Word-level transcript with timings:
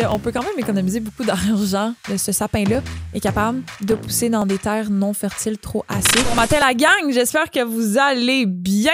qu'on 0.00 0.18
peut 0.18 0.32
quand 0.32 0.42
même 0.42 0.58
économiser 0.58 1.00
beaucoup 1.00 1.24
d'argent. 1.24 1.94
Ce 2.16 2.32
sapin-là 2.32 2.82
est 3.14 3.20
capable 3.20 3.62
de 3.80 3.94
pousser 3.94 4.28
dans 4.28 4.46
des 4.46 4.58
terres 4.58 4.90
non 4.90 5.12
fertiles 5.12 5.58
trop 5.58 5.84
acides. 5.88 6.26
Bon 6.28 6.34
matin 6.34 6.58
la 6.60 6.74
gang, 6.74 7.10
j'espère 7.10 7.50
que 7.50 7.62
vous 7.62 7.98
allez 7.98 8.46
bien. 8.46 8.92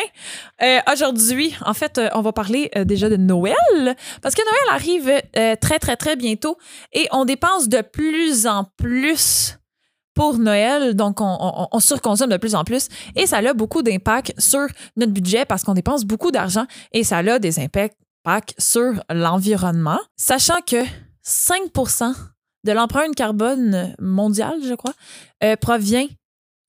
Euh, 0.62 0.78
Aujourd'hui, 0.92 1.54
en 1.64 1.74
fait, 1.74 1.98
euh, 1.98 2.08
on 2.14 2.20
va 2.20 2.32
parler 2.32 2.70
euh, 2.76 2.84
déjà 2.84 3.08
de 3.08 3.16
Noël 3.16 3.54
parce 4.20 4.34
que 4.34 4.42
Noël 4.42 4.74
arrive 4.74 5.56
très 5.60 5.78
très 5.78 5.96
très 5.96 6.16
bientôt 6.16 6.56
et 6.92 7.08
on 7.12 7.24
dépense 7.24 7.68
de 7.68 7.80
plus 7.80 8.46
en 8.46 8.64
plus 8.76 9.58
pour 10.14 10.38
Noël, 10.38 10.94
donc 10.94 11.22
on, 11.22 11.36
on, 11.40 11.68
on, 11.72 11.80
surconsomme 11.80 12.28
de 12.28 12.36
plus 12.36 12.54
en 12.54 12.64
plus 12.64 12.88
et 13.16 13.26
ça 13.26 13.38
a 13.38 13.54
beaucoup 13.54 13.82
d'impact 13.82 14.34
sur 14.38 14.66
notre 14.96 15.12
budget 15.12 15.46
parce 15.46 15.64
qu'on 15.64 15.72
dépense 15.72 16.04
beaucoup 16.04 16.30
d'argent 16.30 16.66
et 16.92 17.02
ça 17.02 17.18
a 17.18 17.38
des 17.38 17.58
impacts 17.58 17.96
sur 18.58 19.02
l'environnement, 19.10 20.00
sachant 20.16 20.60
que 20.66 20.84
5% 21.24 22.14
de 22.64 22.72
l'empreinte 22.72 23.14
carbone 23.14 23.94
mondiale, 23.98 24.58
je 24.64 24.74
crois, 24.74 24.94
euh, 25.42 25.56
provient 25.56 26.06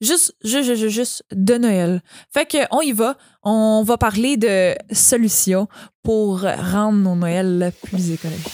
juste, 0.02 0.35
juste, 0.44 0.75
juste, 0.75 0.88
juste 0.89 1.23
de 1.31 1.55
Noël. 1.55 2.02
Fait 2.34 2.45
qu'on 2.49 2.81
y 2.81 2.91
va, 2.91 3.17
on 3.44 3.84
va 3.85 3.97
parler 3.97 4.38
de 4.38 4.75
solutions 4.91 5.67
pour 6.03 6.41
rendre 6.41 6.97
nos 6.97 7.16
Noëls 7.16 7.72
plus 7.83 8.11
écologiques. 8.11 8.53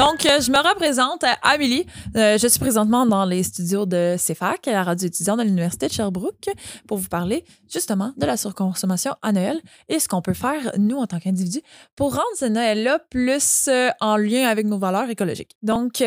Donc, 0.00 0.24
euh, 0.24 0.40
je 0.40 0.50
me 0.50 0.56
représente, 0.56 1.26
Amélie. 1.42 1.84
Euh, 2.16 2.38
je 2.38 2.48
suis 2.48 2.58
présentement 2.58 3.04
dans 3.04 3.26
les 3.26 3.42
studios 3.42 3.84
de 3.84 4.14
CEFAC, 4.16 4.64
la 4.64 4.82
radio 4.82 5.06
étudiante 5.06 5.40
de 5.40 5.44
l'Université 5.44 5.88
de 5.88 5.92
Sherbrooke, 5.92 6.48
pour 6.88 6.96
vous 6.96 7.10
parler 7.10 7.44
justement 7.70 8.14
de 8.16 8.24
la 8.24 8.38
surconsommation 8.38 9.14
à 9.20 9.32
Noël 9.32 9.60
et 9.90 9.98
ce 9.98 10.08
qu'on 10.08 10.22
peut 10.22 10.32
faire, 10.32 10.72
nous, 10.78 10.96
en 10.96 11.06
tant 11.06 11.18
qu'individus, 11.18 11.60
pour 11.96 12.12
rendre 12.12 12.34
ce 12.34 12.46
Noël-là 12.46 12.98
plus 13.10 13.68
euh, 13.68 13.90
en 14.00 14.16
lien 14.16 14.48
avec 14.48 14.64
nos 14.64 14.78
valeurs 14.78 15.10
écologiques. 15.10 15.54
Donc, 15.62 16.02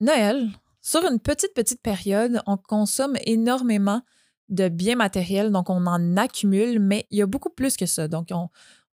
Noël, 0.00 0.48
sur 0.82 1.04
une 1.04 1.20
petite, 1.20 1.54
petite 1.54 1.80
période, 1.82 2.42
on 2.48 2.56
consomme 2.56 3.16
énormément 3.26 4.02
de 4.48 4.68
biens 4.68 4.96
matériels, 4.96 5.52
donc 5.52 5.70
on 5.70 5.86
en 5.86 6.16
accumule, 6.16 6.80
mais 6.80 7.06
il 7.12 7.18
y 7.18 7.22
a 7.22 7.26
beaucoup 7.26 7.50
plus 7.50 7.76
que 7.76 7.86
ça. 7.86 8.08
Donc, 8.08 8.26
on, 8.32 8.48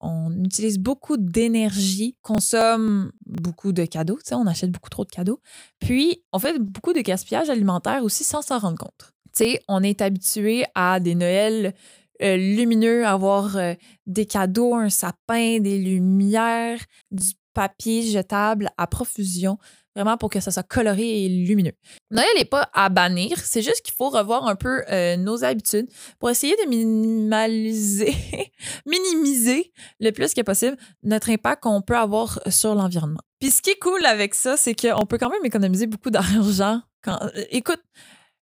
on 0.01 0.31
utilise 0.43 0.79
beaucoup 0.79 1.17
d'énergie, 1.17 2.15
consomme 2.21 3.11
beaucoup 3.25 3.71
de 3.73 3.85
cadeaux, 3.85 4.19
on 4.31 4.47
achète 4.47 4.71
beaucoup 4.71 4.89
trop 4.89 5.05
de 5.05 5.09
cadeaux. 5.11 5.41
Puis, 5.79 6.23
on 6.31 6.39
fait 6.39 6.57
beaucoup 6.59 6.93
de 6.93 7.01
gaspillage 7.01 7.49
alimentaire 7.49 8.03
aussi 8.03 8.23
sans 8.23 8.41
s'en 8.41 8.59
rendre 8.59 8.77
compte. 8.77 9.13
on 9.67 9.83
est 9.83 10.01
habitué 10.01 10.65
à 10.75 10.99
des 10.99 11.15
Noëls 11.15 11.73
euh, 12.21 12.35
lumineux, 12.35 13.05
avoir 13.05 13.55
euh, 13.55 13.73
des 14.05 14.25
cadeaux, 14.25 14.75
un 14.75 14.89
sapin, 14.89 15.59
des 15.59 15.79
lumières, 15.79 16.79
du 17.11 17.31
papier 17.53 18.03
jetable 18.03 18.69
à 18.77 18.87
profusion 18.87 19.57
vraiment 19.99 20.17
pour 20.17 20.29
que 20.29 20.39
ça 20.39 20.51
soit 20.51 20.63
coloré 20.63 21.25
et 21.25 21.29
lumineux. 21.29 21.73
Noël 22.09 22.27
n'est 22.37 22.45
pas 22.45 22.69
à 22.73 22.89
bannir, 22.89 23.37
c'est 23.43 23.61
juste 23.61 23.81
qu'il 23.81 23.93
faut 23.93 24.09
revoir 24.09 24.47
un 24.47 24.55
peu 24.55 24.83
euh, 24.89 25.17
nos 25.17 25.43
habitudes 25.43 25.87
pour 26.19 26.29
essayer 26.29 26.55
de 26.63 26.69
minimaliser, 26.69 28.15
minimiser 28.85 29.73
le 29.99 30.11
plus 30.11 30.33
que 30.33 30.41
possible 30.41 30.77
notre 31.03 31.29
impact 31.29 31.63
qu'on 31.63 31.81
peut 31.81 31.97
avoir 31.97 32.39
sur 32.47 32.75
l'environnement. 32.75 33.19
Puis 33.39 33.51
ce 33.51 33.61
qui 33.61 33.71
est 33.71 33.79
cool 33.79 34.05
avec 34.05 34.35
ça, 34.35 34.57
c'est 34.57 34.73
qu'on 34.73 35.05
peut 35.05 35.17
quand 35.17 35.29
même 35.29 35.45
économiser 35.45 35.87
beaucoup 35.87 36.09
d'argent. 36.09 36.81
Quand, 37.01 37.19
euh, 37.23 37.43
écoute, 37.51 37.81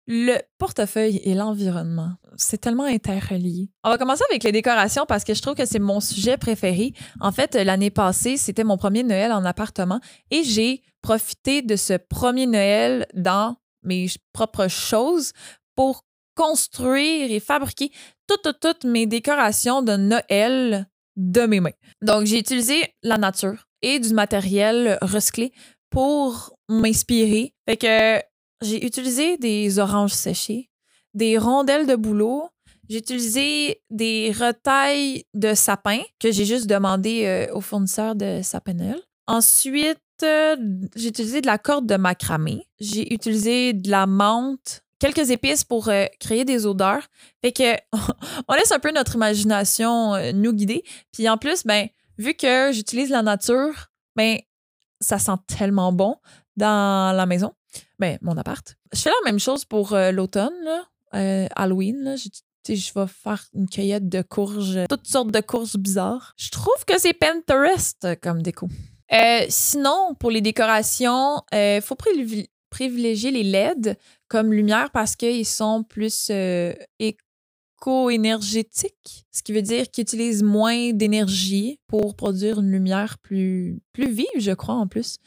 le 0.08 0.38
portefeuille 0.58 1.20
et 1.24 1.34
l'environnement, 1.34 2.14
c'est 2.38 2.60
tellement 2.60 2.86
interrelié. 2.86 3.70
On 3.84 3.90
va 3.90 3.98
commencer 3.98 4.24
avec 4.30 4.44
les 4.44 4.54
décorations 4.54 5.06
parce 5.06 5.26
que 5.26 5.34
je 5.34 5.42
trouve 5.42 5.56
que 5.56 5.66
c'est 5.66 5.80
mon 5.80 6.00
sujet 6.00 6.38
préféré. 6.38 6.94
En 7.20 7.34
fait, 7.34 7.56
l'année 7.56 7.90
passée, 7.90 8.38
c'était 8.38 8.64
mon 8.64 8.78
premier 8.78 9.04
Noël 9.04 9.34
en 9.34 9.44
appartement 9.44 10.00
et 10.32 10.44
j'ai 10.44 10.82
profité 11.02 11.62
de 11.62 11.76
ce 11.76 11.94
premier 11.94 12.48
Noël 12.48 13.06
dans 13.14 13.58
mes 13.84 14.08
propres 14.32 14.70
choses 14.70 15.34
pour 15.76 16.06
construire 16.36 17.32
et 17.32 17.40
fabriquer 17.40 17.92
toutes, 18.28 18.60
toutes 18.62 18.86
mes 18.86 19.08
décorations 19.08 19.82
de 19.82 19.98
Noël 19.98 20.88
de 21.18 21.42
mes 21.42 21.60
mains. 21.60 21.72
Donc, 22.02 22.26
j'ai 22.26 22.40
utilisé 22.40 22.94
la 23.04 23.18
nature 23.18 23.68
et 23.82 24.00
du 24.00 24.14
matériel 24.14 24.98
recyclé 25.02 25.52
pour 25.90 26.54
m'inspirer. 26.70 27.54
Fait 27.68 27.78
que 27.78 28.22
j'ai 28.62 28.86
utilisé 28.86 29.38
des 29.38 29.80
oranges 29.80 30.14
séchées, 30.14 30.70
des 31.14 31.38
rondelles 31.38 31.88
de 31.88 31.96
bouleau. 31.96 32.50
J'ai 32.90 33.00
utilisé 33.00 33.82
des 33.90 34.32
retailles 34.32 35.26
de 35.34 35.54
sapin 35.54 36.00
que 36.20 36.32
j'ai 36.32 36.46
juste 36.46 36.68
demandé 36.68 37.26
euh, 37.26 37.54
au 37.54 37.62
fournisseur 37.62 38.16
de 38.16 38.42
sapinel. 38.42 39.00
Ensuite, 39.28 40.00
euh, 40.24 40.56
j'ai 40.96 41.10
utilisé 41.10 41.42
de 41.42 41.48
la 41.48 41.58
corde 41.58 41.86
de 41.86 41.96
macramé. 41.96 42.66
J'ai 42.80 43.14
utilisé 43.14 43.74
de 43.74 43.92
la 43.92 44.08
menthe, 44.08 44.84
quelques 45.00 45.32
épices 45.32 45.66
pour 45.66 45.90
euh, 45.90 46.06
créer 46.20 46.46
des 46.46 46.66
odeurs. 46.66 47.06
Fait 47.42 47.52
que 47.52 47.76
on 48.48 48.54
laisse 48.54 48.72
un 48.72 48.80
peu 48.80 48.92
notre 48.92 49.16
imagination 49.16 50.14
nous 50.34 50.54
guider. 50.54 50.84
Puis 51.12 51.28
en 51.28 51.38
plus, 51.38 51.66
ben 51.66 51.90
vu 52.18 52.36
que 52.36 52.72
j'utilise 52.72 53.10
la 53.10 53.22
nature, 53.22 53.88
ben 54.16 54.40
ça 55.02 55.20
sent 55.20 55.38
tellement 55.46 55.92
bon 55.92 56.16
dans 56.56 57.16
la 57.16 57.26
maison 57.26 57.54
ben, 58.00 58.18
mon 58.22 58.38
appart. 58.38 58.76
Je 58.94 59.02
fais 59.02 59.10
la 59.10 59.32
même 59.32 59.40
chose 59.40 59.66
pour 59.66 59.94
euh, 59.94 60.12
l'automne, 60.12 60.54
euh, 61.14 61.48
Halloween. 61.56 62.16
Je, 62.18 62.30
vais 62.94 63.08
faire 63.08 63.46
une 63.54 63.70
cueillette 63.70 64.10
de 64.10 64.22
courges, 64.22 64.80
toutes 64.90 65.08
sortes 65.08 65.32
de 65.32 65.40
courges 65.40 65.78
bizarres. 65.78 66.34
Je 66.38 66.50
trouve 66.50 66.84
que 66.86 67.00
c'est 67.00 67.14
Pinterest 67.14 68.04
euh, 68.06 68.16
comme 68.22 68.42
déco. 68.42 68.68
sinon, 69.50 70.16
pour 70.20 70.32
les 70.32 70.42
décorations, 70.42 71.42
il 71.54 71.82
faut 71.82 71.96
privilégier 72.70 73.32
les 73.32 73.44
LED 73.44 73.98
comme 74.28 74.52
lumière 74.52 74.92
parce 74.92 75.16
qu'ils 75.16 75.46
sont 75.46 75.84
plus 75.84 76.30
éco-énergétiques, 77.00 79.26
ce 79.32 79.44
qui 79.44 79.54
veut 79.54 79.62
dire 79.62 79.90
qu'ils 79.90 80.02
utilisent 80.02 80.44
moins 80.44 80.92
d'énergie 80.92 81.80
pour 81.88 82.18
produire 82.18 82.60
une 82.60 82.72
lumière 82.72 83.18
plus, 83.20 83.80
plus 83.94 84.12
vive, 84.12 84.28
je 84.40 84.52
crois, 84.52 84.76
en 84.76 84.88
plus. 84.88 85.20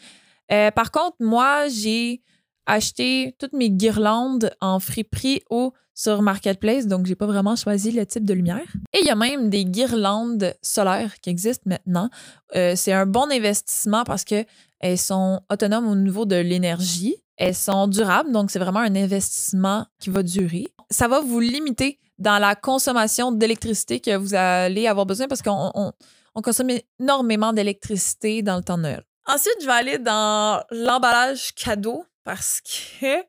Par 0.75 0.91
contre, 0.91 1.17
moi, 1.21 1.69
j'ai 1.69 2.23
acheter 2.67 3.35
toutes 3.39 3.53
mes 3.53 3.71
guirlandes 3.71 4.51
en 4.61 4.79
friperie 4.81 5.43
ou 5.51 5.73
sur 5.95 6.23
Marketplace, 6.23 6.87
donc 6.87 7.05
j'ai 7.05 7.15
pas 7.15 7.27
vraiment 7.27 7.57
choisi 7.57 7.91
le 7.91 8.07
type 8.07 8.25
de 8.25 8.33
lumière. 8.33 8.67
Et 8.95 9.01
il 9.03 9.07
y 9.07 9.11
a 9.11 9.15
même 9.15 9.51
des 9.51 9.65
guirlandes 9.65 10.55
solaires 10.63 11.21
qui 11.21 11.29
existent 11.31 11.65
maintenant. 11.67 12.09
Euh, 12.57 12.75
c'est 12.75 12.93
un 12.93 13.07
bon 13.07 13.31
investissement 13.31 14.05
parce 14.05 14.25
que 14.25 14.45
elles 14.79 14.99
sont 14.99 15.41
autonomes 15.51 15.89
au 15.89 15.95
niveau 15.95 16.25
de 16.25 16.37
l'énergie. 16.37 17.17
Elles 17.37 17.55
sont 17.55 17.87
durables, 17.87 18.33
donc 18.33 18.51
c'est 18.51 18.59
vraiment 18.59 18.81
un 18.81 18.95
investissement 18.95 19.87
qui 19.99 20.11
va 20.11 20.23
durer. 20.23 20.67
Ça 20.91 21.07
va 21.07 21.21
vous 21.21 21.41
limiter 21.41 21.99
dans 22.19 22.39
la 22.39 22.55
consommation 22.55 23.33
d'électricité 23.33 24.01
que 24.01 24.17
vous 24.17 24.35
allez 24.35 24.87
avoir 24.87 25.07
besoin 25.07 25.27
parce 25.27 25.43
qu'on 25.43 25.71
on, 25.75 26.43
consomme 26.43 26.71
énormément 26.99 27.53
d'électricité 27.53 28.43
dans 28.43 28.57
le 28.57 28.63
temps 28.63 28.79
de 28.79 28.83
Noël. 28.83 29.05
Ensuite, 29.33 29.59
je 29.61 29.67
vais 29.67 29.73
aller 29.73 29.99
dans 29.99 30.61
l'emballage 30.73 31.55
cadeau 31.55 32.05
parce 32.25 32.61
que 32.61 33.21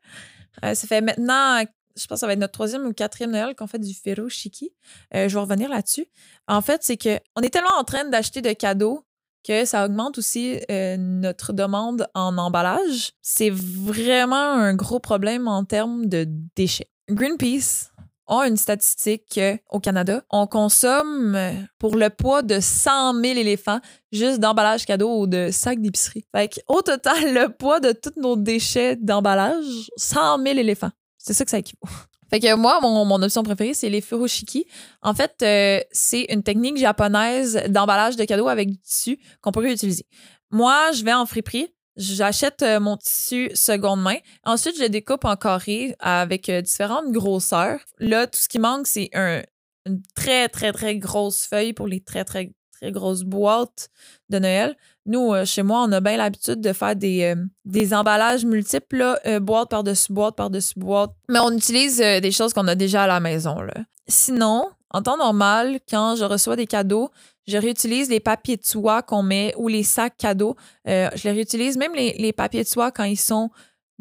euh, 0.63 0.73
ça 0.73 0.87
fait 0.87 0.99
maintenant, 0.99 1.63
je 1.95 2.07
pense 2.07 2.17
que 2.17 2.19
ça 2.21 2.25
va 2.25 2.33
être 2.33 2.39
notre 2.39 2.53
troisième 2.53 2.87
ou 2.87 2.93
quatrième 2.93 3.29
Noël 3.29 3.55
qu'on 3.55 3.67
fait 3.67 3.77
du 3.77 3.93
Ferro 3.93 4.27
Shiki. 4.27 4.71
Euh, 5.13 5.29
je 5.29 5.35
vais 5.35 5.39
revenir 5.39 5.69
là-dessus. 5.69 6.07
En 6.47 6.61
fait, 6.61 6.81
c'est 6.81 6.97
qu'on 6.97 7.41
est 7.43 7.49
tellement 7.51 7.77
en 7.77 7.83
train 7.83 8.05
d'acheter 8.05 8.41
de 8.41 8.51
cadeaux 8.53 9.05
que 9.47 9.63
ça 9.65 9.85
augmente 9.85 10.17
aussi 10.17 10.59
euh, 10.71 10.97
notre 10.97 11.53
demande 11.53 12.07
en 12.15 12.35
emballage. 12.39 13.13
C'est 13.21 13.51
vraiment 13.51 14.53
un 14.53 14.73
gros 14.73 14.99
problème 14.99 15.47
en 15.47 15.65
termes 15.65 16.07
de 16.07 16.27
déchets. 16.55 16.89
Greenpeace 17.09 17.90
ont 18.31 18.43
une 18.43 18.57
statistique 18.57 19.39
au 19.69 19.79
Canada. 19.79 20.23
On 20.31 20.47
consomme 20.47 21.37
pour 21.77 21.95
le 21.95 22.09
poids 22.09 22.41
de 22.41 22.59
100 22.59 23.21
000 23.21 23.37
éléphants 23.37 23.79
juste 24.11 24.39
d'emballage 24.39 24.85
cadeau 24.85 25.19
ou 25.19 25.27
de 25.27 25.49
sacs 25.51 25.81
d'épicerie. 25.81 26.25
Fait 26.33 26.63
au 26.67 26.81
total, 26.81 27.33
le 27.33 27.49
poids 27.49 27.79
de 27.79 27.91
tous 27.91 28.19
nos 28.19 28.35
déchets 28.35 28.95
d'emballage, 28.95 29.89
100 29.97 30.43
000 30.43 30.57
éléphants. 30.57 30.91
C'est 31.17 31.33
ça 31.33 31.45
que 31.45 31.51
ça 31.51 31.59
équivaut. 31.59 31.79
Fait 32.29 32.39
que 32.39 32.55
moi, 32.55 32.79
mon, 32.81 33.21
option 33.21 33.43
préférée, 33.43 33.73
c'est 33.73 33.89
les 33.89 33.99
furoshiki. 33.99 34.65
En 35.01 35.13
fait, 35.13 35.35
euh, 35.43 35.81
c'est 35.91 36.27
une 36.29 36.43
technique 36.43 36.77
japonaise 36.77 37.61
d'emballage 37.67 38.15
de 38.15 38.23
cadeaux 38.23 38.47
avec 38.47 38.69
du 38.69 38.77
tissu 38.77 39.19
qu'on 39.41 39.51
pourrait 39.51 39.73
utiliser. 39.73 40.05
Moi, 40.49 40.93
je 40.93 41.03
vais 41.03 41.11
en 41.11 41.25
friperie, 41.25 41.67
J'achète 41.97 42.61
euh, 42.61 42.79
mon 42.79 42.97
tissu 42.97 43.51
seconde 43.53 44.01
main. 44.01 44.17
Ensuite, 44.45 44.77
je 44.77 44.83
le 44.83 44.89
découpe 44.89 45.25
en 45.25 45.35
carré 45.35 45.95
avec 45.99 46.47
euh, 46.49 46.61
différentes 46.61 47.11
grosseurs. 47.11 47.79
Là, 47.99 48.27
tout 48.27 48.39
ce 48.39 48.47
qui 48.47 48.59
manque, 48.59 48.87
c'est 48.87 49.09
un, 49.13 49.41
une 49.85 50.01
très, 50.15 50.47
très, 50.47 50.71
très 50.71 50.97
grosse 50.97 51.45
feuille 51.45 51.73
pour 51.73 51.87
les 51.87 52.01
très, 52.01 52.23
très, 52.23 52.51
très 52.81 52.91
grosse 52.91 53.23
boîte 53.23 53.89
de 54.29 54.39
Noël. 54.39 54.75
Nous, 55.05 55.33
euh, 55.33 55.45
chez 55.45 55.63
moi, 55.63 55.83
on 55.87 55.91
a 55.91 55.99
bien 55.99 56.17
l'habitude 56.17 56.61
de 56.61 56.73
faire 56.73 56.95
des, 56.95 57.23
euh, 57.23 57.43
des 57.65 57.93
emballages 57.93 58.43
multiples, 58.45 58.97
là, 58.97 59.19
euh, 59.25 59.39
boîte 59.39 59.69
par-dessus 59.69 60.11
boîte 60.11 60.35
par-dessus 60.35 60.77
boîte. 60.77 61.11
Mais 61.29 61.39
on 61.39 61.51
utilise 61.51 61.97
des 61.97 62.31
choses 62.31 62.53
qu'on 62.53 62.67
a 62.67 62.75
déjà 62.75 63.03
à 63.03 63.07
la 63.07 63.19
maison. 63.19 63.61
Là. 63.61 63.73
Sinon, 64.07 64.69
en 64.89 65.01
temps 65.01 65.17
normal, 65.17 65.79
quand 65.89 66.15
je 66.15 66.25
reçois 66.25 66.55
des 66.55 66.67
cadeaux, 66.67 67.09
je 67.47 67.57
réutilise 67.57 68.09
les 68.09 68.19
papiers 68.19 68.57
de 68.57 68.65
soie 68.65 69.01
qu'on 69.01 69.23
met 69.23 69.53
ou 69.57 69.67
les 69.67 69.83
sacs 69.83 70.17
cadeaux. 70.17 70.55
je 70.85 71.23
les 71.23 71.31
réutilise, 71.31 71.77
même 71.77 71.93
les, 71.95 72.13
les, 72.13 72.33
papiers 72.33 72.63
de 72.63 72.67
soie 72.67 72.91
quand 72.91 73.03
ils 73.03 73.19
sont 73.19 73.49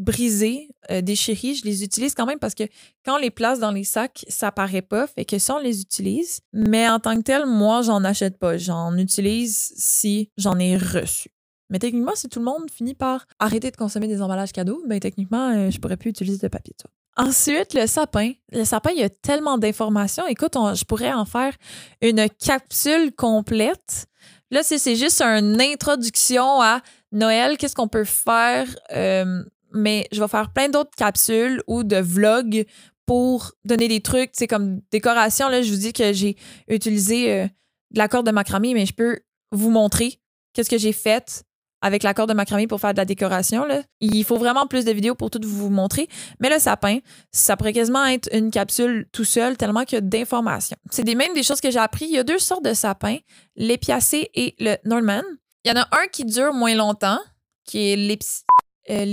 brisés, 0.01 0.71
déchirés, 1.03 1.55
je 1.55 1.65
les 1.65 1.85
utilise 1.85 2.15
quand 2.15 2.27
même 2.27 2.39
parce 2.39 2.55
que 2.55 2.65
quand 3.05 3.17
on 3.17 3.19
les 3.19 3.31
place 3.31 3.61
dans 3.61 3.71
les 3.71 3.85
sacs, 3.85 4.25
ça 4.29 4.51
paraît 4.51 4.83
pas, 4.83 5.07
fait 5.07 5.25
que 5.25 5.39
ça, 5.39 5.57
on 5.57 5.61
les 5.61 5.81
utilise. 5.81 6.41
Mais 6.53 6.89
en 6.89 6.99
tant 6.99 7.17
que 7.17 7.23
tel, 7.23 7.47
moi, 7.47 7.83
j'en 7.83 8.03
achète 8.03 8.39
pas. 8.39 8.57
J'en 8.57 8.97
utilise 8.97 9.73
si 9.77 10.31
j'en 10.37 10.59
ai 10.59 10.77
reçu. 10.77 11.31
Mais 11.69 11.79
techniquement, 11.79 12.17
si 12.17 12.29
tout 12.29 12.41
le 12.41 12.45
monde 12.47 12.69
finit 12.69 12.95
par 12.95 13.27
arrêter 13.39 13.71
de 13.71 13.77
consommer 13.77 14.09
des 14.09 14.21
emballages 14.21 14.53
cadeaux, 14.53 14.83
ben 14.89 14.99
techniquement, 14.99 15.71
je 15.71 15.79
pourrais 15.79 15.97
plus 15.97 16.11
utiliser 16.11 16.39
de 16.39 16.49
papier 16.49 16.75
soie. 16.81 16.91
Ensuite, 17.17 17.75
le 17.75 17.87
sapin. 17.87 18.33
Le 18.53 18.65
sapin, 18.65 18.91
il 18.91 19.01
y 19.01 19.05
a 19.05 19.11
tellement 19.11 19.59
d'informations. 19.59 20.27
Écoute, 20.27 20.55
je 20.55 20.85
pourrais 20.85 21.13
en 21.13 21.25
faire 21.25 21.55
une 22.01 22.29
capsule 22.45 23.13
complète. 23.13 24.07
Là, 24.51 24.63
c'est 24.63 24.97
juste 24.97 25.21
une 25.23 25.61
introduction 25.61 26.61
à 26.61 26.81
Noël, 27.13 27.57
qu'est-ce 27.57 27.75
qu'on 27.75 27.89
peut 27.89 28.05
faire. 28.05 28.67
Euh, 28.93 29.45
mais 29.73 30.07
je 30.13 30.21
vais 30.21 30.29
faire 30.29 30.53
plein 30.53 30.69
d'autres 30.69 30.95
capsules 30.97 31.63
ou 31.67 31.85
de 31.85 31.97
vlogs 31.97 32.65
pour 33.07 33.53
donner 33.65 33.89
des 33.89 34.01
trucs, 34.01 34.31
c'est 34.35 34.47
comme 34.47 34.81
décoration. 34.93 35.49
Là, 35.49 35.63
je 35.63 35.71
vous 35.73 35.79
dis 35.79 35.93
que 35.93 36.13
j'ai 36.13 36.37
utilisé 36.69 37.33
euh, 37.33 37.45
de 37.91 37.99
la 37.99 38.09
corde 38.09 38.27
de 38.27 38.31
macramé, 38.31 38.73
mais 38.73 38.87
je 38.87 38.95
peux 38.95 39.19
vous 39.51 39.71
montrer 39.71 40.21
qu'est-ce 40.53 40.71
que 40.71 40.79
j'ai 40.79 40.93
fait 40.93 41.45
avec 41.83 42.03
la 42.03 42.15
corde 42.15 42.29
de 42.29 42.35
macramé 42.35 42.67
pour 42.67 42.81
faire 42.81 42.93
de 42.93 42.99
la 42.99 43.05
décoration. 43.05 43.65
Là. 43.65 43.83
Il 44.01 44.25
faut 44.25 44.37
vraiment 44.37 44.67
plus 44.67 44.85
de 44.85 44.93
vidéos 44.93 45.15
pour 45.15 45.31
tout 45.31 45.41
vous 45.43 45.71
montrer. 45.71 46.09
Mais 46.39 46.51
le 46.51 46.59
sapin, 46.59 46.99
ça 47.33 47.57
pourrait 47.57 47.73
quasiment 47.73 48.05
être 48.07 48.29
une 48.33 48.51
capsule 48.51 49.09
tout 49.13 49.25
seul, 49.25 49.57
tellement 49.57 49.85
qu'il 49.85 49.97
y 49.97 49.99
a 49.99 50.03
d'informations. 50.03 50.77
C'est 50.91 51.05
des, 51.05 51.15
même 51.15 51.35
des 51.35 51.43
choses 51.43 51.61
que 51.61 51.71
j'ai 51.71 51.79
appris. 51.79 52.05
Il 52.05 52.13
y 52.13 52.19
a 52.19 52.23
deux 52.23 52.39
sortes 52.39 52.65
de 52.65 52.75
sapins, 52.75 53.17
l'épiacé 53.57 54.31
et 54.35 54.55
le 54.59 54.77
Norman. 54.85 55.23
Il 55.65 55.73
y 55.73 55.77
en 55.77 55.81
a 55.81 55.89
un 55.93 56.07
qui 56.13 56.25
dure 56.25 56.53
moins 56.53 56.75
longtemps, 56.75 57.19
qui 57.65 57.93
est 57.93 57.97
l'épicé. 57.97 58.43
Euh, 58.89 59.05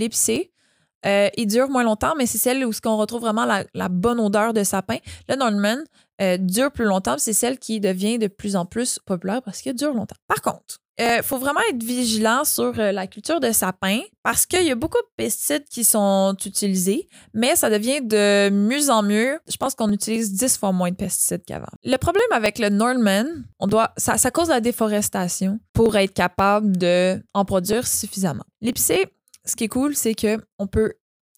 euh, 1.05 1.29
il 1.37 1.47
dure 1.47 1.69
moins 1.69 1.83
longtemps, 1.83 2.15
mais 2.17 2.25
c'est 2.25 2.37
celle 2.37 2.65
où 2.65 2.73
ce 2.73 2.81
qu'on 2.81 2.97
retrouve 2.97 3.21
vraiment 3.21 3.45
la, 3.45 3.89
bonne 3.89 4.19
odeur 4.19 4.53
de 4.53 4.63
sapin. 4.63 4.97
Le 5.29 5.35
Norman 5.35 5.77
euh, 6.21 6.37
dure 6.37 6.71
plus 6.71 6.85
longtemps, 6.85 7.15
c'est 7.17 7.33
celle 7.33 7.59
qui 7.59 7.79
devient 7.79 8.17
de 8.17 8.27
plus 8.27 8.55
en 8.55 8.65
plus 8.65 8.99
populaire 9.05 9.41
parce 9.41 9.61
qu'elle 9.61 9.75
dure 9.75 9.93
longtemps. 9.93 10.15
Par 10.27 10.41
contre, 10.41 10.79
il 10.99 11.05
euh, 11.05 11.21
faut 11.21 11.37
vraiment 11.37 11.59
être 11.69 11.83
vigilant 11.83 12.43
sur 12.43 12.73
la 12.73 13.05
culture 13.05 13.39
de 13.39 13.51
sapin 13.51 13.99
parce 14.23 14.47
qu'il 14.47 14.63
y 14.63 14.71
a 14.71 14.75
beaucoup 14.75 14.97
de 14.97 15.07
pesticides 15.15 15.65
qui 15.69 15.83
sont 15.83 16.35
utilisés, 16.43 17.07
mais 17.35 17.55
ça 17.55 17.69
devient 17.69 18.01
de 18.01 18.49
mieux 18.49 18.89
en 18.89 19.03
mieux. 19.03 19.39
Je 19.47 19.57
pense 19.57 19.75
qu'on 19.75 19.91
utilise 19.91 20.33
10 20.33 20.57
fois 20.57 20.71
moins 20.71 20.89
de 20.89 20.95
pesticides 20.95 21.43
qu'avant. 21.45 21.67
Le 21.83 21.97
problème 21.97 22.25
avec 22.31 22.57
le 22.57 22.69
Norman, 22.69 23.25
on 23.59 23.67
doit, 23.67 23.93
ça, 23.95 24.17
ça 24.17 24.31
cause 24.31 24.49
la 24.49 24.59
déforestation 24.59 25.59
pour 25.71 25.95
être 25.97 26.15
capable 26.15 26.75
d'en 26.77 27.45
produire 27.45 27.85
suffisamment. 27.85 28.45
L'épicé, 28.61 29.05
ce 29.47 29.55
qui 29.55 29.65
est 29.65 29.69
cool, 29.69 29.95
c'est 29.95 30.13
qu'on 30.13 30.67
peut 30.67 30.93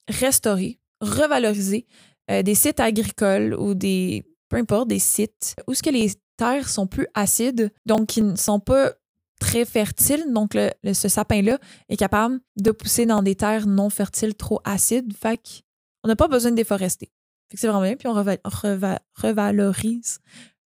restaurer, 0.08 0.80
revaloriser 1.02 1.86
euh, 2.32 2.44
des 2.44 2.56
sites 2.56 2.80
agricoles 2.80 3.54
ou 3.54 3.76
des, 3.76 4.26
peu 4.50 4.58
importe, 4.58 4.88
des 4.88 5.00
sites 5.00 5.56
où 5.68 5.74
que 5.74 5.90
les 5.90 6.12
terres 6.38 6.70
sont 6.70 6.88
plus 6.88 7.08
acides, 7.14 7.72
donc 7.86 8.08
qui 8.08 8.22
ne 8.22 8.36
sont 8.36 8.60
pas 8.60 8.94
très 9.40 9.66
fertile. 9.66 10.32
Donc, 10.32 10.54
ce 10.54 11.08
sapin-là 11.08 11.60
est 11.88 11.98
capable 11.98 12.40
de 12.58 12.72
pousser 12.72 13.06
dans 13.06 13.24
des 13.24 13.36
terres 13.36 13.68
non 13.68 13.90
fertiles 13.90 14.36
trop 14.36 14.60
acides. 14.64 15.14
Fait 15.16 15.38
qu'on 15.38 16.08
n'a 16.08 16.16
pas 16.16 16.28
besoin 16.28 16.52
de 16.52 16.56
déforester. 16.56 17.12
C'est 17.54 17.68
vraiment 17.68 17.82
bien. 17.82 17.96
Puis 17.96 18.08
on 18.08 18.14
revalorise 18.14 20.20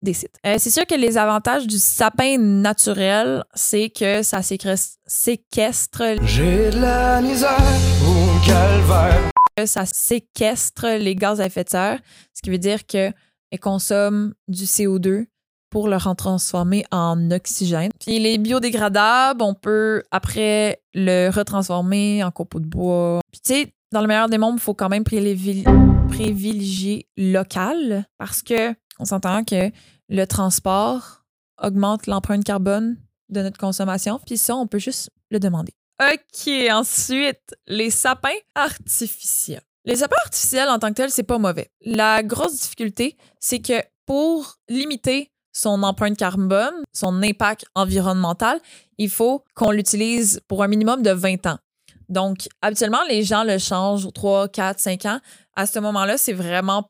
des 0.02 0.12
sites. 0.12 0.36
Euh, 0.46 0.56
c'est 0.58 0.70
sûr 0.70 0.86
que 0.86 0.94
les 0.94 1.16
avantages 1.16 1.66
du 1.66 1.78
sapin 1.78 2.38
naturel, 2.38 3.44
c'est 3.54 3.90
que 3.90 4.22
ça 4.22 4.40
séquestre. 4.42 6.02
J'ai 6.24 6.70
la 6.72 7.20
misère 7.20 7.56
au 8.04 8.46
calvaire. 8.46 9.30
Ça 9.66 9.86
séquestre 9.86 10.86
les 10.98 11.14
gaz 11.14 11.40
à 11.40 11.46
effet 11.46 11.64
de 11.64 11.70
serre, 11.70 12.00
ce 12.34 12.42
qui 12.42 12.50
veut 12.50 12.58
dire 12.58 12.86
qu'elle 12.86 13.14
consomme 13.60 14.34
du 14.48 14.64
CO2 14.64 15.26
pour 15.72 15.88
le 15.88 15.98
transformer 16.14 16.84
en 16.90 17.30
oxygène. 17.30 17.90
Puis 17.98 18.18
les 18.18 18.38
biodégradables, 18.38 19.42
on 19.42 19.54
peut 19.54 20.02
après 20.10 20.82
le 20.94 21.30
retransformer 21.30 22.22
en 22.22 22.30
copeaux 22.30 22.60
de 22.60 22.66
bois. 22.66 23.20
Puis 23.32 23.40
tu 23.40 23.54
sais, 23.54 23.72
dans 23.90 24.02
le 24.02 24.06
meilleur 24.06 24.28
des 24.28 24.38
mondes, 24.38 24.56
il 24.56 24.60
faut 24.60 24.74
quand 24.74 24.90
même 24.90 25.04
privilégier 25.04 25.64
local 27.16 28.04
parce 28.18 28.42
que 28.42 28.74
on 29.02 29.04
s'entend 29.04 29.42
que 29.44 29.70
le 30.08 30.24
transport 30.26 31.24
augmente 31.60 32.06
l'empreinte 32.06 32.44
carbone 32.44 32.96
de 33.30 33.42
notre 33.42 33.58
consommation. 33.58 34.20
Puis 34.24 34.38
ça, 34.38 34.54
on 34.54 34.68
peut 34.68 34.78
juste 34.78 35.10
le 35.30 35.40
demander. 35.40 35.72
OK, 36.00 36.52
ensuite, 36.70 37.56
les 37.66 37.90
sapins 37.90 38.28
artificiels. 38.54 39.62
Les 39.84 39.96
sapins 39.96 40.16
artificiels 40.24 40.68
en 40.68 40.78
tant 40.78 40.88
que 40.90 40.94
tels, 40.94 41.10
c'est 41.10 41.24
pas 41.24 41.38
mauvais. 41.38 41.68
La 41.84 42.22
grosse 42.22 42.60
difficulté, 42.60 43.16
c'est 43.40 43.58
que 43.58 43.82
pour 44.06 44.58
limiter 44.68 45.32
son 45.52 45.82
empreinte 45.82 46.16
carbone, 46.16 46.74
son 46.92 47.22
impact 47.22 47.64
environnemental, 47.74 48.60
il 48.98 49.10
faut 49.10 49.44
qu'on 49.54 49.72
l'utilise 49.72 50.40
pour 50.46 50.62
un 50.62 50.68
minimum 50.68 51.02
de 51.02 51.10
20 51.10 51.46
ans. 51.46 51.58
Donc, 52.08 52.48
habituellement, 52.60 53.02
les 53.08 53.24
gens 53.24 53.42
le 53.42 53.58
changent 53.58 54.06
aux 54.06 54.12
3, 54.12 54.48
4, 54.48 54.78
5 54.78 55.06
ans. 55.06 55.20
À 55.56 55.66
ce 55.66 55.78
moment-là, 55.80 56.18
c'est 56.18 56.32
vraiment 56.32 56.88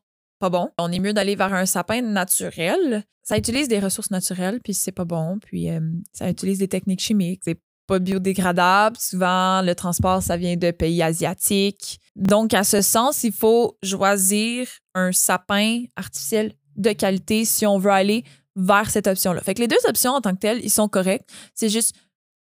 bon. 0.49 0.69
On 0.77 0.91
est 0.91 0.99
mieux 0.99 1.13
d'aller 1.13 1.35
vers 1.35 1.53
un 1.53 1.65
sapin 1.65 2.01
naturel. 2.01 3.03
Ça 3.23 3.37
utilise 3.37 3.67
des 3.67 3.79
ressources 3.79 4.11
naturelles, 4.11 4.59
puis 4.63 4.73
c'est 4.73 4.91
pas 4.91 5.05
bon. 5.05 5.39
Puis 5.39 5.69
euh, 5.69 5.79
ça 6.11 6.29
utilise 6.29 6.59
des 6.59 6.67
techniques 6.67 7.01
chimiques. 7.01 7.41
C'est 7.43 7.59
pas 7.87 7.99
biodégradable. 7.99 8.97
Souvent, 8.99 9.61
le 9.61 9.73
transport, 9.75 10.21
ça 10.21 10.37
vient 10.37 10.55
de 10.55 10.71
pays 10.71 11.01
asiatiques. 11.01 11.99
Donc, 12.15 12.53
à 12.53 12.63
ce 12.63 12.81
sens, 12.81 13.23
il 13.23 13.33
faut 13.33 13.77
choisir 13.83 14.67
un 14.93 15.11
sapin 15.11 15.83
artificiel 15.95 16.53
de 16.75 16.91
qualité 16.91 17.45
si 17.45 17.65
on 17.65 17.77
veut 17.77 17.91
aller 17.91 18.23
vers 18.55 18.89
cette 18.89 19.07
option-là. 19.07 19.41
Fait 19.41 19.53
que 19.53 19.61
les 19.61 19.67
deux 19.67 19.77
options 19.87 20.11
en 20.11 20.21
tant 20.21 20.33
que 20.33 20.39
telles, 20.39 20.63
ils 20.63 20.69
sont 20.69 20.87
corrects. 20.87 21.27
C'est 21.55 21.69
juste 21.69 21.95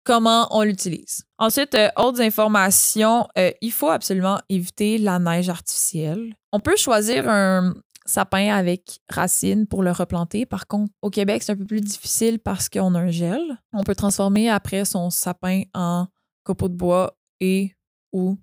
comment 0.03 0.47
on 0.51 0.63
l'utilise. 0.63 1.25
Ensuite, 1.37 1.75
euh, 1.75 1.89
autres 1.97 2.21
informations, 2.21 3.27
euh, 3.37 3.51
il 3.61 3.73
faut 3.73 3.89
absolument 3.89 4.39
éviter 4.47 4.97
la 4.97 5.19
neige 5.19 5.49
artificielle. 5.49 6.33
On 6.53 6.61
peut 6.61 6.77
choisir 6.77 7.29
un 7.29 7.73
sapin 8.07 8.53
avec 8.53 8.99
racines 9.09 9.67
pour 9.67 9.83
le 9.83 9.91
replanter. 9.91 10.45
Par 10.45 10.67
contre, 10.67 10.91
au 11.01 11.09
Québec, 11.09 11.43
c'est 11.43 11.51
un 11.51 11.57
peu 11.57 11.65
plus 11.65 11.81
difficile 11.81 12.39
parce 12.39 12.69
qu'on 12.69 12.95
a 12.95 12.99
un 12.99 13.11
gel. 13.11 13.41
On 13.73 13.83
peut 13.83 13.95
transformer 13.95 14.49
après 14.49 14.85
son 14.85 15.09
sapin 15.09 15.63
en 15.73 16.07
copeaux 16.43 16.69
de 16.69 16.75
bois 16.75 17.17
et 17.39 17.73
ou 18.13 18.37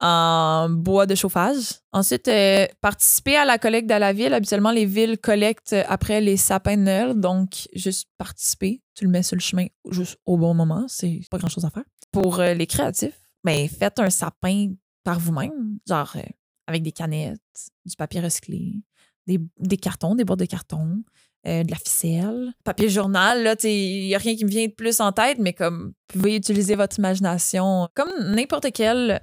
en 0.00 0.68
bois 0.70 1.06
de 1.06 1.14
chauffage. 1.14 1.80
Ensuite, 1.92 2.28
euh, 2.28 2.66
participer 2.80 3.36
à 3.36 3.44
la 3.44 3.58
collecte 3.58 3.88
de 3.88 3.94
la 3.94 4.12
ville. 4.12 4.32
Habituellement, 4.32 4.70
les 4.70 4.86
villes 4.86 5.18
collectent 5.18 5.76
après 5.88 6.20
les 6.20 6.36
sapins 6.36 6.76
de 6.76 7.12
donc 7.14 7.68
juste 7.74 8.08
participer. 8.16 8.80
Tu 8.94 9.04
le 9.04 9.10
mets 9.10 9.22
sur 9.22 9.36
le 9.36 9.40
chemin 9.40 9.66
juste 9.90 10.18
au 10.24 10.36
bon 10.36 10.54
moment. 10.54 10.84
C'est 10.88 11.20
pas 11.30 11.38
grand 11.38 11.48
chose 11.48 11.64
à 11.64 11.70
faire. 11.70 11.84
Pour 12.12 12.40
euh, 12.40 12.54
les 12.54 12.66
créatifs, 12.66 13.18
ben, 13.44 13.68
faites 13.68 13.98
un 13.98 14.10
sapin 14.10 14.72
par 15.04 15.18
vous-même, 15.18 15.78
genre 15.86 16.12
euh, 16.16 16.22
avec 16.66 16.82
des 16.82 16.92
canettes, 16.92 17.40
du 17.84 17.96
papier 17.96 18.20
recyclé, 18.20 18.82
des, 19.28 19.76
cartons, 19.76 20.14
des 20.14 20.24
boîtes 20.24 20.40
de 20.40 20.46
carton. 20.46 21.02
de 21.44 21.70
la 21.70 21.76
ficelle, 21.76 22.52
papier 22.64 22.88
journal, 22.88 23.56
il 23.62 24.06
n'y 24.06 24.14
a 24.14 24.18
rien 24.18 24.34
qui 24.34 24.44
me 24.44 24.50
vient 24.50 24.66
de 24.66 24.72
plus 24.72 25.00
en 25.00 25.12
tête, 25.12 25.38
mais 25.38 25.52
comme 25.52 25.92
vous 26.12 26.18
pouvez 26.18 26.36
utiliser 26.36 26.74
votre 26.74 26.98
imagination 26.98 27.88
comme 27.94 28.10
n'importe 28.34 28.72
quel 28.72 29.20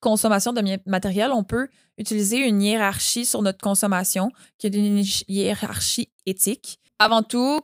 consommation 0.00 0.52
de 0.52 0.62
matériel, 0.88 1.32
on 1.32 1.42
peut 1.42 1.68
utiliser 1.98 2.38
une 2.38 2.62
hiérarchie 2.62 3.24
sur 3.24 3.42
notre 3.42 3.58
consommation, 3.58 4.30
qui 4.58 4.68
est 4.68 4.74
une 4.74 5.02
hiérarchie 5.28 6.10
éthique. 6.26 6.78
Avant 6.98 7.22
tout, 7.22 7.58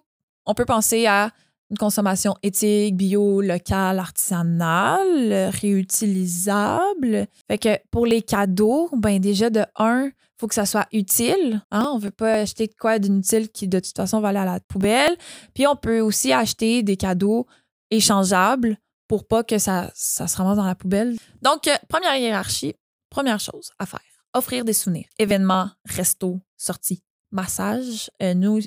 on 0.46 0.54
peut 0.54 0.64
penser 0.64 1.06
à 1.06 1.30
une 1.70 1.78
consommation 1.78 2.34
éthique, 2.42 2.96
bio, 2.96 3.40
locale, 3.40 3.98
artisanale, 3.98 5.50
réutilisable. 5.60 7.28
Fait 7.48 7.58
que 7.58 7.78
pour 7.90 8.06
les 8.06 8.22
cadeaux, 8.22 8.90
ben 8.92 9.18
déjà 9.20 9.48
de 9.48 9.64
un, 9.76 10.10
faut 10.42 10.48
que 10.48 10.56
ça 10.56 10.66
soit 10.66 10.88
utile. 10.92 11.62
Hein? 11.70 11.88
On 11.92 11.98
veut 11.98 12.10
pas 12.10 12.32
acheter 12.32 12.66
de 12.66 12.74
quoi 12.74 12.98
d'inutile 12.98 13.48
qui 13.48 13.68
de 13.68 13.78
toute 13.78 13.96
façon 13.96 14.20
va 14.20 14.30
aller 14.30 14.40
à 14.40 14.44
la 14.44 14.58
poubelle. 14.58 15.16
Puis 15.54 15.68
on 15.68 15.76
peut 15.76 16.00
aussi 16.00 16.32
acheter 16.32 16.82
des 16.82 16.96
cadeaux 16.96 17.46
échangeables 17.92 18.76
pour 19.06 19.28
pas 19.28 19.44
que 19.44 19.58
ça, 19.58 19.92
ça 19.94 20.26
se 20.26 20.36
ramasse 20.36 20.56
dans 20.56 20.64
la 20.64 20.74
poubelle. 20.74 21.16
Donc, 21.42 21.68
euh, 21.68 21.76
première 21.88 22.16
hiérarchie, 22.16 22.74
première 23.08 23.38
chose 23.38 23.70
à 23.78 23.86
faire, 23.86 24.00
offrir 24.34 24.64
des 24.64 24.72
souvenirs. 24.72 25.06
Événements, 25.16 25.70
resto, 25.84 26.40
sorties, 26.56 27.04
massage. 27.30 28.10
Euh, 28.20 28.34
nous, 28.34 28.58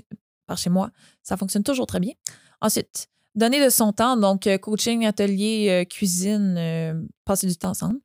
par 0.47 0.57
chez 0.57 0.69
moi, 0.69 0.91
ça 1.23 1.35
fonctionne 1.35 1.63
toujours 1.63 1.87
très 1.87 1.99
bien. 1.99 2.13
Ensuite, 2.61 3.09
donner 3.33 3.61
de 3.61 3.69
son 3.69 3.91
temps, 3.91 4.15
donc 4.15 4.47
euh, 4.47 4.57
coaching, 4.57 5.05
atelier, 5.05 5.85
cuisine, 5.89 7.05
passer 7.25 7.47
du 7.47 7.57
temps 7.57 7.71
ensemble. 7.71 7.99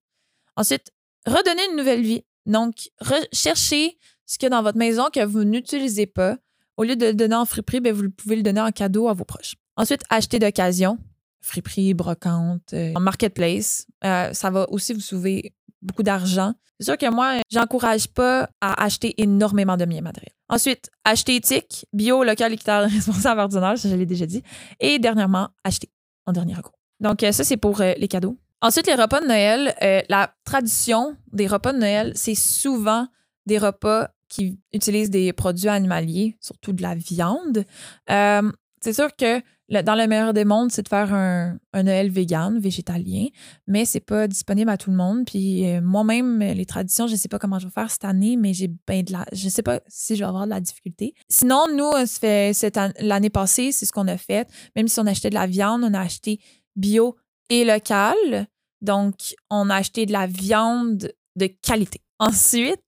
Ensuite, 0.56 0.90
redonner 1.24 1.62
une 1.70 1.76
nouvelle 1.76 2.02
vie. 2.02 2.24
Donc, 2.46 2.90
rechercher 3.00 3.98
ce 4.26 4.38
qu'il 4.38 4.46
y 4.46 4.52
a 4.52 4.56
dans 4.56 4.62
votre 4.62 4.78
maison 4.78 5.08
que 5.12 5.24
vous 5.24 5.44
n'utilisez 5.44 6.06
pas. 6.06 6.36
Au 6.76 6.84
lieu 6.84 6.96
de 6.96 7.06
le 7.06 7.14
donner 7.14 7.34
en 7.34 7.44
friperie, 7.44 7.80
ben, 7.80 7.92
vous 7.92 8.10
pouvez 8.10 8.36
le 8.36 8.42
donner 8.42 8.60
en 8.60 8.70
cadeau 8.70 9.08
à 9.08 9.12
vos 9.12 9.24
proches. 9.24 9.54
Ensuite, 9.76 10.02
acheter 10.08 10.38
d'occasion. 10.38 10.98
Friperie, 11.42 11.94
brocante, 11.94 12.74
en 12.74 13.00
marketplace. 13.00 13.86
ça 14.02 14.50
va 14.50 14.68
aussi 14.70 14.92
vous 14.92 15.00
sauver 15.00 15.54
beaucoup 15.82 16.02
d'argent. 16.02 16.54
C'est 16.78 16.84
sûr 16.84 16.96
que 16.96 17.10
moi, 17.10 17.36
j'encourage 17.50 18.08
pas 18.08 18.48
à 18.60 18.82
acheter 18.84 19.14
énormément 19.20 19.76
de 19.76 19.84
biens 19.84 20.00
matériels. 20.00 20.34
Ensuite, 20.48 20.90
acheter 21.04 21.36
éthique, 21.36 21.86
bio, 21.92 22.24
local, 22.24 22.52
équitable, 22.52 22.90
responsable, 22.92 23.40
ordinaire, 23.40 23.78
ça 23.78 23.88
je 23.88 23.94
l'ai 23.94 24.06
déjà 24.06 24.26
dit. 24.26 24.42
Et 24.80 24.98
dernièrement, 24.98 25.48
acheter 25.62 25.90
en 26.26 26.32
dernier 26.32 26.54
recours. 26.54 26.78
Donc, 26.98 27.22
euh, 27.22 27.32
ça, 27.32 27.44
c'est 27.44 27.56
pour 27.56 27.80
euh, 27.80 27.92
les 27.98 28.08
cadeaux. 28.08 28.38
Ensuite, 28.62 28.86
les 28.86 28.94
repas 28.94 29.20
de 29.20 29.26
Noël. 29.26 29.74
Euh, 29.82 30.02
la 30.08 30.34
tradition 30.44 31.16
des 31.32 31.46
repas 31.46 31.72
de 31.72 31.78
Noël, 31.78 32.12
c'est 32.14 32.34
souvent 32.34 33.06
des 33.46 33.58
repas 33.58 34.10
qui 34.28 34.60
utilisent 34.72 35.10
des 35.10 35.32
produits 35.32 35.68
animaliers, 35.68 36.36
surtout 36.40 36.72
de 36.72 36.82
la 36.82 36.94
viande. 36.94 37.64
c'est 38.06 38.92
sûr 38.92 39.14
que 39.16 39.42
dans 39.70 39.94
le 39.94 40.06
meilleur 40.06 40.32
des 40.32 40.44
mondes, 40.44 40.72
c'est 40.72 40.82
de 40.82 40.88
faire 40.88 41.14
un, 41.14 41.58
Noël 41.74 42.10
vegan, 42.10 42.58
végétalien, 42.58 43.26
mais 43.66 43.84
c'est 43.84 44.00
pas 44.00 44.26
disponible 44.26 44.68
à 44.68 44.76
tout 44.76 44.90
le 44.90 44.96
monde. 44.96 45.24
Puis 45.24 45.64
euh, 45.66 45.80
moi-même, 45.80 46.40
les 46.40 46.66
traditions, 46.66 47.06
je 47.06 47.14
sais 47.14 47.28
pas 47.28 47.38
comment 47.38 47.58
je 47.58 47.66
vais 47.66 47.72
faire 47.72 47.90
cette 47.90 48.04
année, 48.04 48.36
mais 48.36 48.52
j'ai 48.52 48.68
ben 48.86 49.04
de 49.04 49.12
la, 49.12 49.24
je 49.32 49.48
sais 49.48 49.62
pas 49.62 49.80
si 49.86 50.16
je 50.16 50.20
vais 50.20 50.28
avoir 50.28 50.44
de 50.44 50.50
la 50.50 50.60
difficulté. 50.60 51.14
Sinon, 51.28 51.66
nous, 51.72 51.90
fait 52.20 52.52
l'année 53.00 53.30
passée, 53.30 53.70
c'est 53.70 53.86
ce 53.86 53.92
qu'on 53.92 54.08
a 54.08 54.16
fait. 54.16 54.48
Même 54.74 54.88
si 54.88 54.98
on 54.98 55.06
achetait 55.06 55.30
de 55.30 55.34
la 55.34 55.46
viande, 55.46 55.82
on 55.84 55.94
a 55.94 56.00
acheté 56.00 56.40
bio 56.74 57.16
et 57.50 57.64
local. 57.64 58.46
Donc, 58.80 59.34
on 59.50 59.68
a 59.68 59.76
acheté 59.76 60.06
de 60.06 60.12
la 60.12 60.26
viande 60.26 61.12
de 61.36 61.46
qualité. 61.46 62.00
Ensuite, 62.18 62.80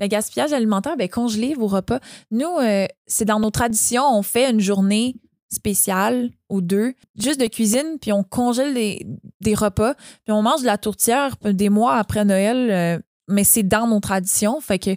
le 0.00 0.06
gaspillage 0.06 0.52
alimentaire, 0.52 0.96
ben, 0.96 1.08
congeler 1.08 1.54
vos 1.54 1.66
repas. 1.66 2.00
Nous, 2.30 2.46
euh, 2.46 2.86
c'est 3.06 3.24
dans 3.24 3.40
nos 3.40 3.50
traditions, 3.50 4.04
on 4.16 4.22
fait 4.22 4.50
une 4.50 4.60
journée 4.60 5.16
spécial 5.50 6.30
ou 6.50 6.60
deux, 6.60 6.94
juste 7.16 7.40
de 7.40 7.46
cuisine, 7.46 7.98
puis 8.00 8.12
on 8.12 8.22
congèle 8.22 8.74
des, 8.74 9.54
repas, 9.54 9.94
puis 10.24 10.32
on 10.32 10.42
mange 10.42 10.60
de 10.60 10.66
la 10.66 10.76
tourtière 10.76 11.36
des 11.42 11.70
mois 11.70 11.96
après 11.96 12.24
Noël, 12.24 12.70
euh, 12.70 13.02
mais 13.28 13.44
c'est 13.44 13.62
dans 13.62 13.86
nos 13.86 14.00
traditions. 14.00 14.60
Fait 14.60 14.78
que 14.78 14.90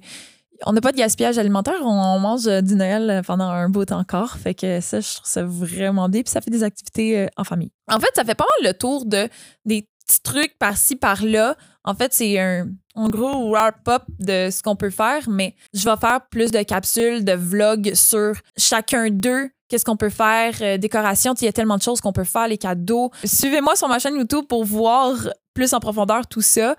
on 0.66 0.74
n'a 0.74 0.82
pas 0.82 0.92
de 0.92 0.98
gaspillage 0.98 1.38
alimentaire, 1.38 1.80
on, 1.84 2.20
mange 2.20 2.46
du 2.46 2.76
Noël 2.76 3.22
pendant 3.26 3.50
un 3.50 3.72
temps 3.72 4.00
encore. 4.00 4.38
Fait 4.38 4.54
que 4.54 4.80
ça, 4.82 5.00
je 5.00 5.16
trouve 5.16 5.28
ça 5.28 5.44
vraiment 5.44 6.10
bien, 6.10 6.22
puis 6.22 6.32
ça 6.32 6.42
fait 6.42 6.52
des 6.52 6.64
activités 6.64 7.20
euh, 7.20 7.28
en 7.38 7.44
famille. 7.44 7.72
En 7.90 8.00
fait, 8.00 8.12
ça 8.16 8.24
fait 8.24 8.36
pas 8.36 8.46
mal 8.60 8.72
le 8.72 8.78
tour 8.78 9.06
de 9.06 9.28
des 9.66 9.88
petits 10.06 10.22
trucs 10.22 10.58
par-ci, 10.58 10.96
par-là. 10.96 11.56
En 11.84 11.96
fait, 11.96 12.14
c'est 12.14 12.40
un, 12.40 12.68
gros 12.96 13.50
wrap-up 13.50 14.04
de 14.20 14.50
ce 14.52 14.62
qu'on 14.62 14.76
peut 14.76 14.90
faire, 14.90 15.30
mais 15.30 15.56
je 15.74 15.90
vais 15.90 15.98
faire 15.98 16.20
plus 16.30 16.52
de 16.52 16.62
capsules, 16.64 17.24
de 17.24 17.34
vlogs 17.34 17.94
sur 17.94 18.34
chacun 18.58 19.10
d'eux 19.10 19.50
qu'est-ce 19.72 19.86
qu'on 19.86 19.96
peut 19.96 20.10
faire, 20.10 20.54
euh, 20.60 20.78
décoration, 20.78 21.34
il 21.40 21.46
y 21.46 21.48
a 21.48 21.54
tellement 21.54 21.78
de 21.78 21.82
choses 21.82 22.02
qu'on 22.02 22.12
peut 22.12 22.26
faire, 22.26 22.50
les 22.50 22.58
cadeaux. 22.58 23.10
Suivez-moi 23.24 23.78
sur 23.78 23.88
ma 23.88 24.00
chaîne 24.00 24.18
YouTube 24.18 24.44
pour 24.50 24.66
voir 24.66 25.16
plus 25.54 25.74
en 25.74 25.80
profondeur 25.80 26.28
tout 26.28 26.42
ça. 26.42 26.76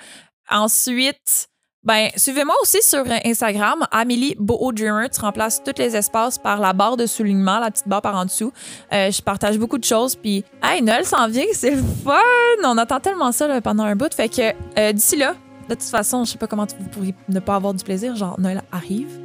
Ensuite, 0.50 1.48
ben, 1.84 2.08
suivez-moi 2.16 2.54
aussi 2.62 2.80
sur 2.82 3.04
Instagram, 3.24 3.86
Amélie 3.90 4.36
Boho 4.38 4.72
Dreamer. 4.72 5.08
Tu 5.10 5.20
remplaces 5.20 5.62
tous 5.64 5.78
les 5.78 5.96
espaces 5.96 6.38
par 6.38 6.60
la 6.60 6.72
barre 6.72 6.96
de 6.96 7.06
soulignement, 7.06 7.58
la 7.58 7.70
petite 7.70 7.88
barre 7.88 8.02
par 8.02 8.16
en 8.16 8.24
dessous. 8.24 8.52
Euh, 8.92 9.10
je 9.10 9.20
partage 9.20 9.58
beaucoup 9.58 9.78
de 9.78 9.84
choses. 9.84 10.14
Puis, 10.14 10.44
hey, 10.62 10.82
Noël 10.82 11.04
s'en 11.04 11.28
vient, 11.28 11.44
c'est 11.52 11.76
fun! 12.04 12.18
On 12.64 12.78
attend 12.78 13.00
tellement 13.00 13.32
ça 13.32 13.60
pendant 13.60 13.84
un 13.84 13.96
bout. 13.96 14.12
Fait 14.14 14.28
que 14.28 14.52
euh, 14.78 14.92
d'ici 14.92 15.16
là, 15.16 15.34
de 15.68 15.74
toute 15.74 15.84
façon, 15.84 16.24
je 16.24 16.32
sais 16.32 16.38
pas 16.38 16.46
comment 16.46 16.66
vous 16.78 16.88
pourriez 16.88 17.14
ne 17.28 17.40
pas 17.40 17.56
avoir 17.56 17.74
du 17.74 17.82
plaisir. 17.82 18.14
Genre, 18.14 18.38
Noël 18.38 18.62
arrive. 18.70 19.18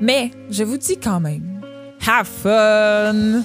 Mais 0.00 0.30
je 0.50 0.62
vous 0.62 0.76
dis 0.76 0.98
quand 0.98 1.20
même, 1.20 1.60
have 2.06 2.26
fun! 2.26 3.42